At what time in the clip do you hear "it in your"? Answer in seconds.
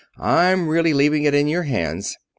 1.25-1.61